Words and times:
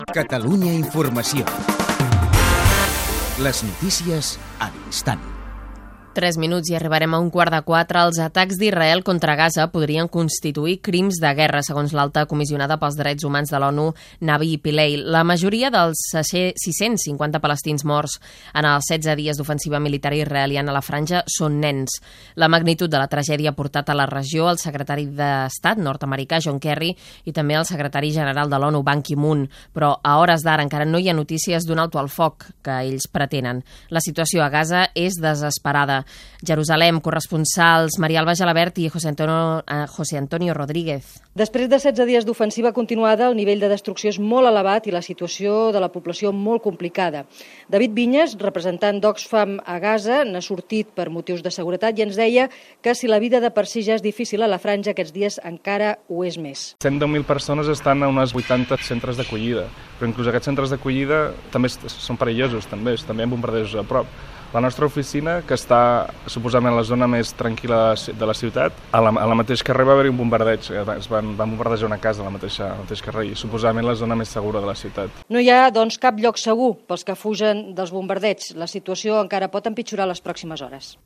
Catalunya 0.00 0.72
Informació. 0.72 1.44
Les 3.44 3.62
notícies 3.66 4.38
a 4.60 4.70
l'instant. 4.72 5.41
3 6.12 6.36
minuts 6.36 6.68
i 6.70 6.74
arribarem 6.76 7.14
a 7.14 7.18
un 7.20 7.30
quart 7.32 7.52
de 7.54 7.62
quatre. 7.64 8.02
Els 8.04 8.18
atacs 8.20 8.58
d'Israel 8.60 9.00
contra 9.02 9.34
Gaza 9.36 9.64
podrien 9.72 10.08
constituir 10.12 10.76
crims 10.84 11.16
de 11.22 11.30
guerra, 11.34 11.62
segons 11.64 11.94
l'alta 11.96 12.26
comissionada 12.28 12.76
pels 12.80 12.98
drets 12.98 13.24
humans 13.24 13.50
de 13.50 13.60
l'ONU, 13.60 13.86
Navi 14.20 14.58
Pillay. 14.60 14.98
La 15.00 15.24
majoria 15.24 15.70
dels 15.72 16.02
650 16.12 17.40
palestins 17.40 17.86
morts 17.88 18.18
en 18.52 18.68
els 18.68 18.90
16 18.92 19.16
dies 19.16 19.40
d'ofensiva 19.40 19.80
militar 19.80 20.12
israeliana 20.12 20.72
a 20.72 20.76
la 20.76 20.84
franja 20.84 21.22
són 21.26 21.60
nens. 21.62 21.96
La 22.36 22.50
magnitud 22.52 22.92
de 22.92 23.00
la 23.00 23.08
tragèdia 23.08 23.52
ha 23.52 23.56
portat 23.56 23.88
a 23.88 23.96
la 23.96 24.06
regió 24.10 24.50
el 24.50 24.60
secretari 24.60 25.06
d'Estat 25.08 25.80
nord-americà, 25.80 26.42
John 26.44 26.60
Kerry, 26.60 26.92
i 27.24 27.32
també 27.32 27.56
el 27.56 27.66
secretari 27.68 28.12
general 28.12 28.52
de 28.52 28.60
l'ONU, 28.60 28.82
Ban 28.84 29.02
Ki-moon. 29.02 29.46
Però 29.72 29.94
a 30.02 30.18
hores 30.20 30.44
d'ara 30.44 30.62
encara 30.66 30.84
no 30.84 31.00
hi 31.00 31.08
ha 31.08 31.16
notícies 31.16 31.64
d'un 31.64 31.80
alto 31.80 31.98
al 31.98 32.12
foc 32.12 32.50
que 32.62 32.82
ells 32.84 33.08
pretenen. 33.08 33.64
La 33.88 34.04
situació 34.04 34.44
a 34.44 34.50
Gaza 34.52 34.86
és 34.94 35.16
desesperada. 35.20 36.01
Jerusalem, 36.42 37.00
corresponsals 37.00 37.98
Maria 38.02 38.20
Alba 38.20 38.34
Gelabert 38.34 38.78
i 38.78 38.88
José 38.88 39.08
Antonio, 39.08 39.62
eh, 39.66 39.86
José 39.88 40.18
Antonio 40.18 40.54
Rodríguez. 40.54 41.22
Després 41.34 41.68
de 41.70 41.78
16 41.78 42.04
dies 42.06 42.26
d'ofensiva 42.28 42.74
continuada, 42.76 43.28
el 43.30 43.36
nivell 43.38 43.60
de 43.62 43.70
destrucció 43.70 44.10
és 44.10 44.18
molt 44.20 44.50
elevat 44.50 44.86
i 44.86 44.92
la 44.92 45.00
situació 45.00 45.70
de 45.72 45.80
la 45.80 45.88
població 45.88 46.32
molt 46.32 46.60
complicada. 46.62 47.24
David 47.72 47.94
Vinyes, 47.96 48.36
representant 48.40 49.00
d'Oxfam 49.00 49.56
a 49.64 49.78
Gaza, 49.80 50.22
n'ha 50.28 50.42
sortit 50.44 50.90
per 50.92 51.08
motius 51.08 51.40
de 51.42 51.50
seguretat 51.54 51.98
i 51.98 52.04
ens 52.04 52.18
deia 52.20 52.48
que 52.82 52.94
si 52.94 53.08
la 53.08 53.20
vida 53.22 53.40
de 53.40 53.48
per 53.50 53.64
si 53.66 53.80
ja 53.86 53.96
és 53.96 54.04
difícil 54.04 54.42
a 54.42 54.50
la 54.50 54.60
franja, 54.60 54.92
aquests 54.92 55.14
dies 55.16 55.40
encara 55.44 55.96
ho 56.08 56.20
és 56.26 56.36
més. 56.36 56.74
110.000 56.84 57.24
persones 57.24 57.72
estan 57.72 58.02
a 58.02 58.12
unes 58.12 58.36
80 58.36 58.76
centres 58.84 59.16
d'acollida, 59.16 59.68
però 59.98 60.10
inclús 60.10 60.28
aquests 60.28 60.50
centres 60.50 60.72
d'acollida 60.74 61.24
també 61.54 61.72
són 61.72 62.20
perillosos, 62.20 62.68
també, 62.68 62.98
també 63.06 63.24
hi 63.24 63.30
ha 63.30 63.32
bombardejos 63.32 63.80
a 63.80 63.88
prop. 63.88 64.10
La 64.52 64.60
nostra 64.60 64.84
oficina, 64.84 65.38
que 65.48 65.56
està 65.56 66.10
suposadament 66.28 66.74
a 66.74 66.80
la 66.82 66.84
zona 66.84 67.06
més 67.08 67.30
tranquil·la 67.38 67.94
de 68.20 68.26
la 68.28 68.34
ciutat, 68.36 68.76
a 68.92 69.00
la, 69.00 69.12
a 69.16 69.28
la 69.30 69.36
mateix 69.38 69.62
carrer 69.64 69.86
va 69.88 69.94
haver-hi 69.96 70.12
un 70.12 70.18
bombardeig. 70.18 70.68
Es 70.76 71.08
van, 71.08 71.30
van 71.38 71.54
bombardejar 71.54 71.88
una 71.88 71.96
casa 72.02 72.20
a 72.20 72.28
la 72.28 72.34
mateixa, 72.34 72.68
al 72.74 72.82
mateix 72.84 73.00
carrer 73.06 73.30
i 73.30 73.38
suposadament 73.38 73.88
la 73.88 73.96
zona 73.96 74.18
més 74.18 74.28
segura 74.36 74.60
de 74.60 74.68
la 74.68 74.76
ciutat. 74.76 75.24
No 75.32 75.40
hi 75.40 75.48
ha, 75.48 75.70
doncs, 75.72 75.96
cap 76.02 76.20
lloc 76.20 76.36
segur 76.36 76.74
pels 76.84 77.08
que 77.08 77.16
fugen 77.16 77.70
dels 77.78 77.94
bombardeigs. 77.96 78.52
La 78.60 78.68
situació 78.68 79.22
encara 79.24 79.48
pot 79.48 79.72
empitjorar 79.72 80.10
les 80.12 80.20
pròximes 80.20 80.60
hores. 80.60 80.96